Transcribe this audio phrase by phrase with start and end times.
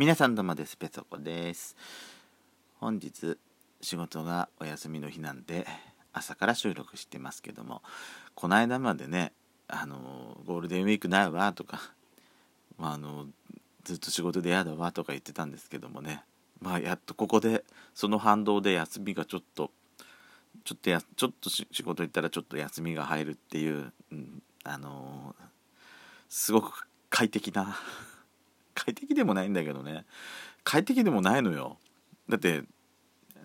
[0.00, 0.78] 皆さんどうもです。
[0.78, 1.76] ペソコです。
[2.78, 3.36] 本日
[3.82, 5.66] 仕事がお休みの日なんで
[6.14, 7.82] 朝から収録してますけども
[8.34, 9.34] この間までね
[9.68, 11.82] あのゴールデンウィークないわとか、
[12.78, 13.26] まあ、あの
[13.84, 16.22] ずっと仕事で嫌だわとか言ってたんですけどもね。
[16.62, 17.62] まあやっとここで
[17.92, 19.70] その反動で休みがちょっと
[20.64, 25.36] ちょっとやちょっと仕事行ったらちょっと休みが入るっていう、うん、あの
[26.30, 27.76] すごく快適な
[28.74, 30.04] 快適でもないんだけどね。
[30.64, 31.78] 快適でもないのよ。
[32.28, 32.62] だって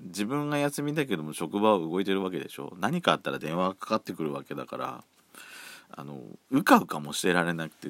[0.02, 2.76] 自分が休みだけども職場は動いてるわけでしょ。
[2.80, 5.04] 何かあったら電話がかかってくるわけだから。
[5.98, 6.20] あの
[6.52, 7.90] うかうかもしてられなくて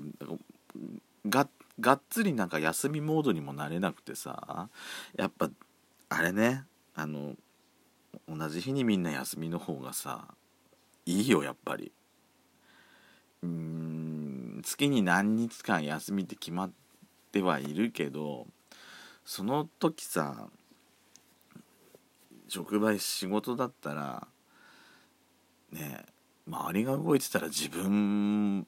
[1.27, 1.48] が
[1.79, 4.70] がっつりなんか休みモードにもなれなくてさ。
[5.17, 5.49] やっぱ
[6.09, 6.63] あれね。
[6.93, 7.35] あの
[8.27, 10.27] 同じ日にみんな休みの方がさ
[11.05, 11.91] いいよやっぱり。
[13.43, 16.76] うん月に何日間休みって決まって
[17.41, 18.48] はいるけど
[19.25, 20.48] その時さ
[22.48, 24.27] 職場仕事だったら
[25.71, 26.05] ね
[26.48, 28.68] 周りが動いてたら自分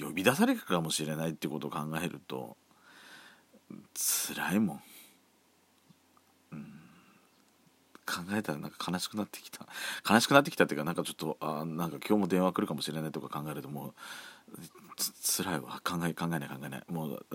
[0.00, 2.56] 呼び出されるかもしれないってことを考えると
[3.94, 4.82] 辛いもん、
[6.52, 6.62] うん、
[8.06, 9.66] 考えたらなんか悲しくなってきた。
[10.08, 13.94] 悲しくなってきたっていうかなんかちょっとあなんか今日も電話来るかもしれないとか考えるともう
[14.96, 15.12] つ
[15.42, 17.26] 辛いわ考え考えない考えないもう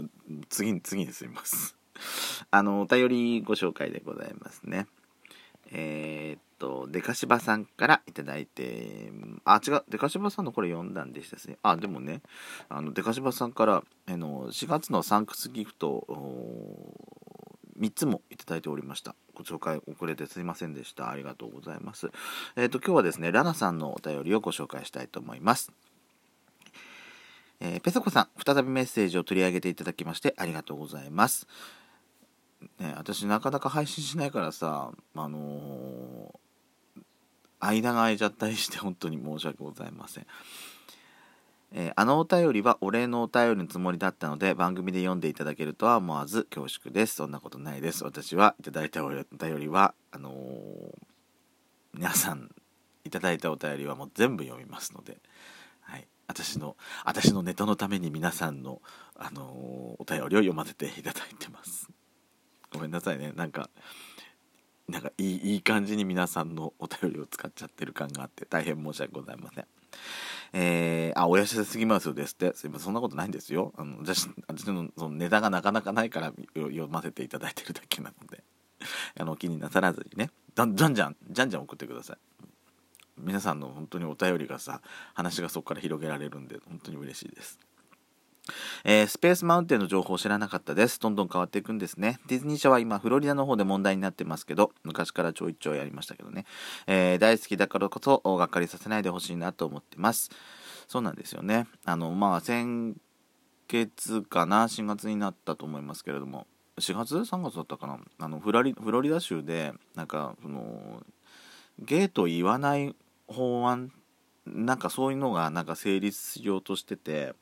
[0.49, 1.75] 次に次に進みます
[2.51, 4.87] あのお便りご紹介でございますね
[5.71, 9.11] えー、っと、デカシバさんからいいて、
[9.43, 11.57] あ、違う、デカシバさんのこれ読んだんでしたですね。
[11.61, 12.21] あ、でもね、
[12.69, 16.05] あの、デカシバさんから、あの、4月のサンクスギフト、
[17.79, 19.15] 3つもいただいておりました。
[19.33, 21.09] ご紹介遅れてすいませんでした。
[21.09, 22.09] ありがとうございます。
[22.55, 25.71] えっ、と、今日はですね、ラナさんのお便りをご紹介したいと思います。
[27.59, 31.47] えー、ペソコさん、再びメッセージを取り上げていただきましてありがとうございます。
[32.79, 37.01] ね、私なかなか配信しないからさ、あのー、
[37.59, 40.27] 間が空いちゃったりして本当に申し訳ございません。
[41.73, 47.15] えー、あのお便りはお礼のお便りのつもりだったので番組で読んでいただけるとは思わず恐縮です。
[47.15, 48.03] そんなことないです。
[48.03, 49.25] 私はいただいたお便
[49.59, 50.33] りは、あのー、
[51.93, 52.49] 皆さん
[53.03, 55.17] いただいたお便りはもう全部読みますので、
[56.27, 58.81] 私の私のネタのために皆さんの、
[59.15, 61.87] あのー、お便りを読ませていただいてます。
[62.71, 63.69] ごめんなさいねなんか
[64.89, 69.65] なんかいいいい感じに皆さんのお便りを使っちゃってる感があって大変申し訳ございません。
[70.53, 72.53] えー、あ、おやせすぎますよですって。
[72.55, 73.73] すいません、そんなことないんですよ。
[73.77, 78.43] あの、私、私のそのネタがなかなかないから読ませていただいてるだけなので、
[79.19, 82.17] あの、気になさらずにね、じゃんじゃん、じゃんじゃん送ってください。
[83.17, 84.81] 皆さんの本当にお便りがさ、
[85.13, 87.59] 話がそこから広げられるんで、本当に嬉しいです。
[88.83, 90.99] えー、スペースマウンテンの情報を知らなかったです。
[90.99, 92.19] どんどん変わっていくんですね。
[92.27, 96.45] ディズニー社は今、フロリダの方で問題になってますけど、昔からちょいちょいやりましたけどね。
[96.85, 100.29] えー、大好きだからこそ、がっかりさせないでほしいなと思ってます。
[100.87, 101.67] そうなんですよね。
[101.85, 102.95] あの、まあ、先
[103.67, 106.47] 月かな、4月になったと思いますけれども、
[106.79, 107.99] 4月 ?3 月だったかな？
[108.19, 111.03] あのフラリ、フロリダ州で、なんか、その、
[111.79, 112.95] ゲート言わない
[113.27, 113.91] 法案
[114.45, 117.33] なんかそういうのがなんか成立しようとしてて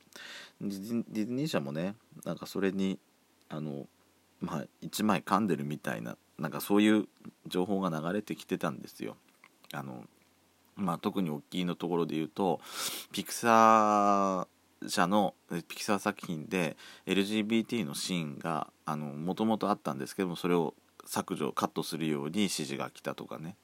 [0.61, 2.99] ディズニー社もねなんかそれに
[3.49, 3.85] あの
[4.41, 7.07] まあ1枚噛んでるみたいななんかそういう
[7.47, 9.15] 情報が流れてきてたんですよ。
[9.71, 10.05] あの
[10.75, 12.59] まあ、特に大きいのところで言うと
[13.13, 15.33] ピクサー社の
[15.69, 16.75] ピクサー作品で
[17.05, 20.73] LGBT のシーンがもともとあったんですけどもそれを
[21.05, 23.55] 削除カットするように指示が来たとかね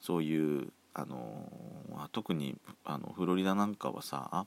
[0.00, 0.68] そういう
[0.98, 4.46] あの特にあのフロリダなんかはさ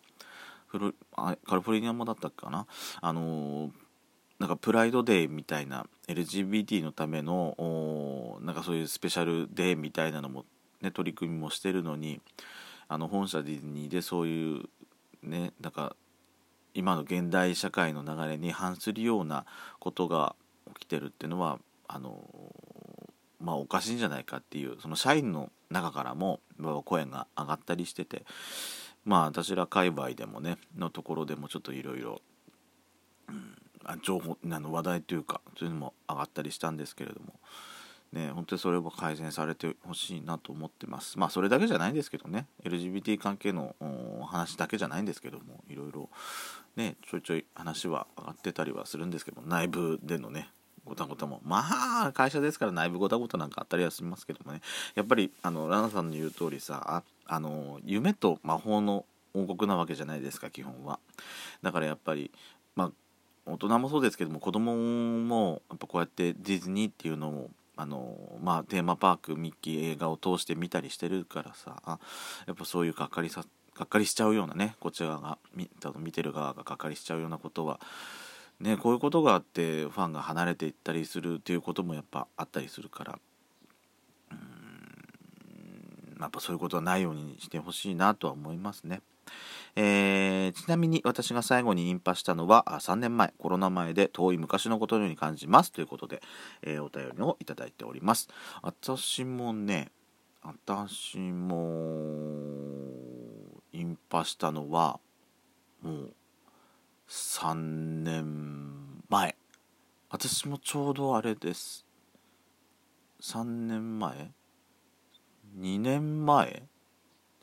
[0.66, 2.66] フロあカリフォルニアもだったかな？
[3.02, 3.72] あの
[4.40, 10.46] なんかプライドデーみたいな LGBT のためのなんかそういうスペシャルデーみたいなのも、
[10.82, 12.20] ね、取り組みもしてるのに
[12.88, 14.64] あの本社ディズニーでそういう
[15.22, 15.96] ねなんか
[16.74, 19.46] 今の現代社会の流れに反するような
[19.80, 20.36] ことが
[20.76, 22.24] 起きてるっていうのはあの
[23.40, 26.40] まあおかしいんじゃないかっていうその社員の中からも
[26.86, 28.26] 声が上がったりしてて
[29.06, 32.22] まあ私ら界隈でもねのところでもちょっといろいろ
[34.04, 37.34] 情報あの話題というかそういうのも上がったりしたんですけれども
[38.12, 41.18] ね本当にそれは改善されてほしいなと思ってます。
[41.18, 43.76] まあそれだけじゃないんですけどね LGBT 関係の
[44.26, 46.10] 話だけじゃないんですけどもいろいろ
[46.76, 50.50] ねちょいちょい話は上がってたりはするんですけど内部でのね
[50.90, 54.62] ごたごたもまあ会社ですから内部ごたごたなんかあったりはしますけどもね。
[54.96, 61.00] やっぱりあのラナさんの言う通りさああの夢と魔法の王国なわけじゃないですか基本は。
[61.62, 62.32] だからやっぱり
[62.76, 62.92] まあ
[63.46, 67.50] 大人もそうですけども子供もやっぱこうやってディズニーっていうのを
[67.82, 71.82] あのまあ、テーマパークミッキー映画を通して見たりしてるからさ
[72.46, 75.70] やっぱそういうがっかりさがっかりしちゃうようなねこっちらが見
[76.00, 77.80] 見てる側ががっかりしちゃうようなことは
[78.60, 83.20] ねこういうことがあってファンが離れていったりするっていうこともやっぱあったりするから。
[84.32, 84.40] うん
[86.20, 89.02] やっぱそういうことはないようにしてほしいなとは思いますね。
[89.76, 95.72] えー、ちなみに私が最後にインパしたのは3年前コロナ前で遠い昔のことのように感じます。
[95.72, 96.22] ということで、
[96.62, 98.28] えー、お便りをいただいております。
[98.62, 99.92] 私もね
[100.42, 101.60] 私も
[103.72, 105.00] インパしたのは
[105.82, 106.14] もう
[107.10, 109.36] 3年前。
[110.12, 111.84] 私もちょうどあれです。
[113.24, 114.32] 3年前
[115.58, 116.62] ？2年前？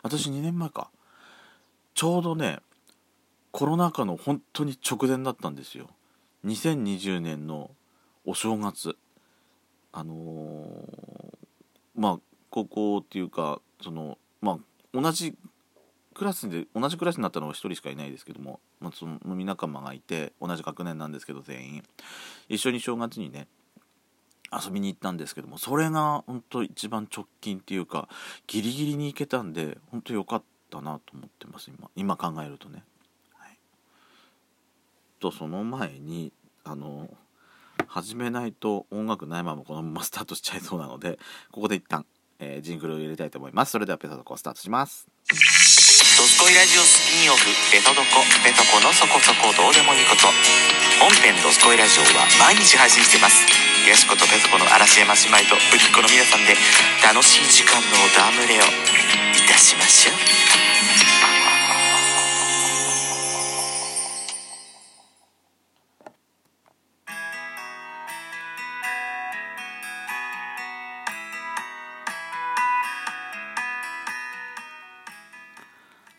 [0.05, 0.93] 私2年前か。
[1.95, 2.61] ちょうどね
[3.51, 5.89] コロナ禍の本当に直前だったんですよ。
[6.45, 7.73] 2020年の
[8.25, 8.97] お正月。
[9.91, 11.37] あのー、
[11.97, 12.19] まあ
[12.51, 14.59] 高校っていうかそのまあ
[14.95, 15.35] 同じ
[16.17, 21.83] クラスで同じクラスになったのは1人しかいないですけども、まあ、その飲み仲間がいて同じ学年なんですけど全員。
[22.49, 23.49] 一緒に正月にね
[24.51, 28.09] 遊びに行ったんですけどもそれが本当一番直近っていうか
[28.47, 31.91] ギリギリに行けたんで本当良かったなと思ってます今。
[31.95, 32.83] 今考えるとね。
[33.35, 33.59] はい、
[35.21, 36.33] とその前に
[36.65, 37.11] あの
[37.89, 41.19] 始めないと音楽ないままこのままスタートしちゃいそうなので
[41.53, 42.07] ここで一旦、
[42.39, 43.73] えー、ジングルを入れたいと思います。
[43.73, 45.09] それではペソドコスタートします。
[46.47, 47.43] ドスコイラジオスピンオフ
[47.75, 50.31] ペトドコペトコのそこそこどうでもいいこと。
[51.03, 53.43] 本編ドスコイラジオは毎日配信してます。
[53.83, 56.55] やシことペトコの嵐山姉妹とぶりっ子の皆さんで
[57.03, 61.26] 楽しい時間のダムレをいたしましょう。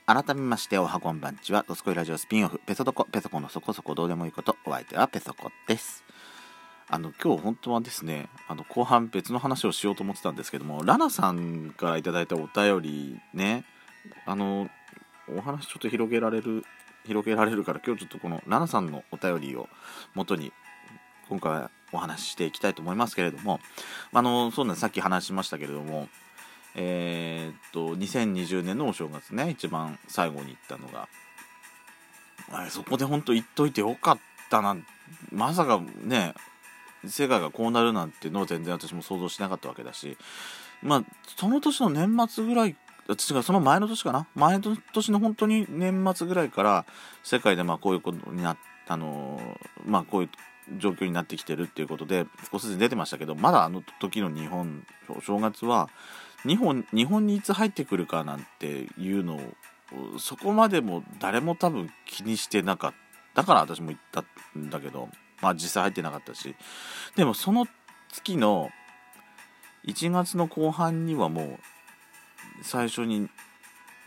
[0.10, 3.94] 改めましておはこんばんちは、ドスコイラジオスピンオフ、ペソドコ、ペソコのそこそこ。
[3.94, 6.06] どうでもいいこと、お相手はペソコです。
[6.88, 13.66] あの、今日本当はですね、あの、後半別の話をしようと思ってたんですけども、ラナさんから頂いたお便りね、
[14.26, 14.70] あの、
[15.28, 16.64] お話ちょっと広げられる、
[17.06, 19.68] 広げられるから、今日ちょっとこのラナさんのお便りを
[20.16, 20.54] 元に、
[21.28, 23.60] 今回お話ししていきたいと思いますけれども、
[24.14, 26.08] あの、そうなんです、さっき話しましたけれども、
[26.78, 31.10] えー、っと2020年のお正月ね一番最後に行ったのが。
[32.50, 34.20] あそこで本当言っといてよかっ
[34.50, 34.78] たな。
[35.32, 36.34] まさかね
[37.06, 40.18] 世界がこうなるなんていうのを全然私も想像しなかったわけだし。
[40.82, 41.04] まあ
[41.36, 42.76] その年の年末ぐらい
[43.10, 44.28] 違うその前の年かな？
[44.36, 46.86] 前の年の本当に年末ぐらいから
[47.24, 49.40] 世界でまあこういうことになったの
[49.86, 50.30] まあこういう
[50.78, 55.90] 状況になってきてるっていうことで少しずつ出てましたけどまだあの時の日本お正月は
[56.46, 63.08] 日本日本にいつ入ってくるかなんていうのをそこまでも誰も多分気にしてなかった
[63.38, 64.24] だから私も言った
[64.58, 65.10] んだけど
[65.42, 66.56] まあ実際入ってなかったし。
[67.16, 67.68] でもその
[68.12, 68.72] 月の
[69.86, 73.30] 1月の後半にはもう最初に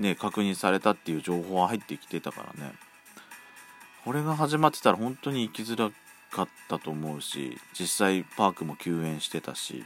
[0.01, 2.73] ね確認されたっていう情報は入ってきてたからね。
[4.05, 5.93] これが始まってたら本当に行きづら
[6.33, 9.85] かったと思うし実際パークも休園してたし。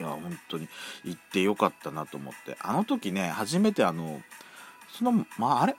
[0.00, 0.66] いや本当に。
[1.04, 2.56] 行ってよかったなと思って。
[2.60, 4.22] あの時ね初めてあの
[4.92, 5.76] そのまああれ？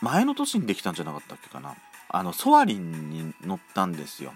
[0.00, 1.76] 前の年にできたんじゃなかったっけかな？
[2.08, 4.32] あのソアリンに乗ったんですよ。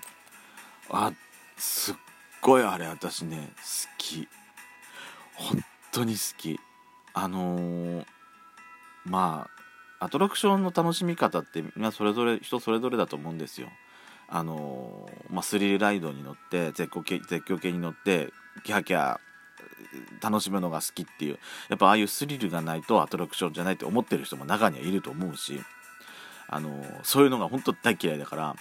[0.91, 1.13] あ
[1.57, 1.95] すっ
[2.41, 3.63] ごいあれ私ね好
[3.99, 4.29] き。
[5.35, 6.61] 本当に好き。
[7.15, 8.07] あのー、
[9.07, 9.49] ま
[9.99, 13.69] あアトラクションの楽しみ方ってみんなそれぞれ人それぞれだと思うんですよ。
[14.29, 18.33] あのー、まあ、スリルライドに乗って絶叫系絶叫系に乗って
[18.65, 19.19] キャキャ
[20.21, 25.61] 楽しむのが好きっていうやっぱああいうスリルがないとアトラクションじゃないって思ってる人も中にはいると思うし
[26.49, 28.57] あのそういうのが本当大嫌いだから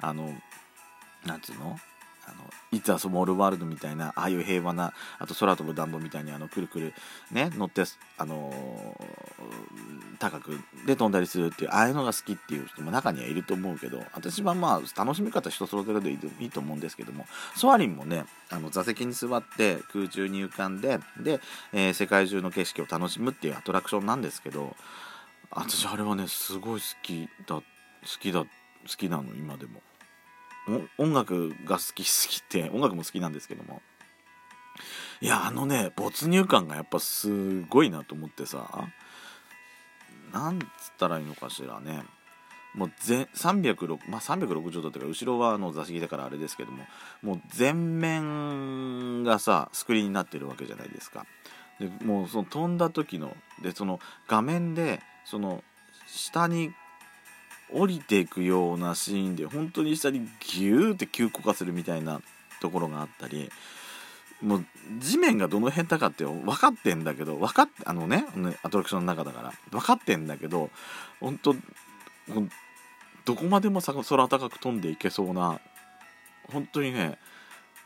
[0.00, 0.34] あの
[1.24, 1.78] なんつうの？
[2.26, 6.94] あの「いつスモールワールド」みたいなああいう平和なあと空飛ぶ暖房みたいにあのくるくる
[7.30, 7.82] ね乗って
[8.18, 8.96] あの、
[10.20, 21.40] 高くで飛んだりするっていうああいうのが好きっていう人も中にはいると思うけど私はまあ楽しみ方人それぞれでいいと思うんですけどもソアリンもねあの座席に座って空中に浮かんでで、
[21.72, 24.76] えー、世界中の景色を楽しむっていうアトラクションなんですけど
[25.50, 27.62] 私あれはねすごい好きだ好
[28.20, 28.46] きだ好
[28.86, 29.80] きなの今でも。
[30.98, 33.82] 音楽が好きすぎて音楽も好きなんですけども
[35.20, 38.88] いやあのね没入感がやっぱすごいなと思ってさ
[40.32, 40.66] なんつっ
[40.98, 42.02] たらいいのかしらね。
[42.74, 46.84] もう全360、まあ、360度っていうか後ろはあの座席だからあれですけども
[47.20, 51.26] もう全面がさスクリーンになってるわけじゃないですか。
[51.80, 55.64] でもうその飛んだ時のでその画面でその
[56.06, 56.72] 下に
[57.72, 62.20] 降りていくようなシーンで本当に下にギューって急降下するみたいな
[62.60, 63.50] ところがあったり
[64.42, 64.64] もう
[64.98, 68.24] 地面がどの辺だかって分かってんだけど分かってあのね
[68.62, 70.70] アトラクションの中だから分かってんだけど
[71.20, 71.54] 本当
[73.24, 75.60] どこまでも空高く飛んでいけそうな
[76.50, 77.18] 本当にね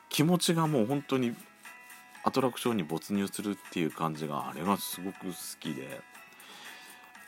[0.08, 1.34] 気持ちがもう本当に
[2.22, 6.00] アトラクションに没入するっていう感じがあれがすごく好きで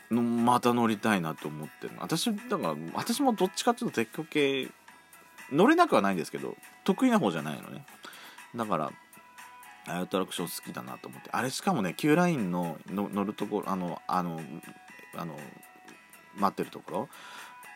[0.09, 1.93] のまた乗りたいなと思ってる。
[1.99, 4.69] 私だから私もどっちかっていうと鉄橋系
[5.51, 7.85] 乗れなくはないんですけど得意な方じゃないのね。
[8.55, 8.91] だから
[9.87, 11.29] アトラクション好きだなと思って。
[11.31, 14.41] あれしかもね Q ラインの乗るところあのあの
[15.15, 15.37] あの
[16.37, 17.09] 待ってるところ。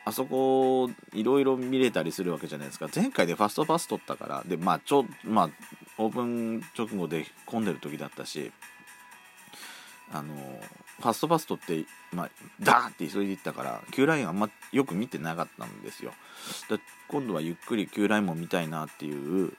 [0.03, 2.87] あそこいろいろ見れたりするわけじゃないですか。
[2.93, 5.49] 前回でファストパス取ったからでまあちょまあ
[5.97, 8.51] オープン直後で混んでる時だったし
[10.11, 10.33] あの
[10.99, 16.13] ファストパス取ってまあダーって急いでいったから Q ラインあんまよく見てなかったんですよ。
[17.07, 19.53] 今度はゆっくり Q ラインも見たいなっていう、うん、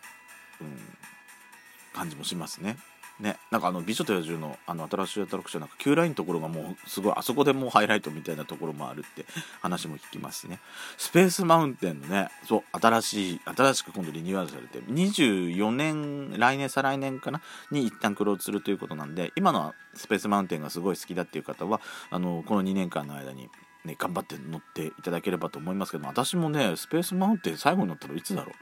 [1.93, 2.77] 感じもしますね。
[3.21, 9.27] ね、なんかあの美女と野獣のあの新しいアトラクションなんか Q ラインのところがもうすごいあそこでもうハイライトみたいなところもあるって
[9.61, 10.59] 話も聞きますしね。
[10.97, 17.41] スペースマウンテンのねそう新しい新しく今度リニューアルされて24年来年再来年かな？
[17.71, 21.81] に一旦クローズするということなんで今のスペースマウンテンがすごい好きだっていう方は
[22.11, 23.49] あのこの2年間の間に
[23.85, 28.55] ね、頑張って乗っていただければと思いますけど私もねスペースマウンテン最後に乗ったのいつだろう？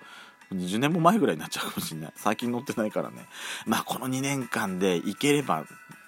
[0.52, 2.12] 20年も前ぐらいになっちゃうかもしれない。
[2.16, 3.26] 最近乗ってないからね。
[3.66, 5.64] まあこの2年間で行ければ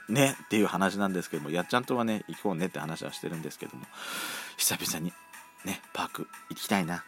[0.09, 3.85] ねっていう話なんですけどもやっちゃんとはね行こうねって話はしてるんですけども
[4.57, 5.13] 久々に
[5.65, 7.05] ねパーク行きたいな。